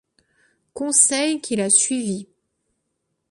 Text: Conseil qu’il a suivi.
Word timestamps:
Conseil 0.73 1.41
qu’il 1.41 1.61
a 1.61 1.69
suivi. 1.69 2.27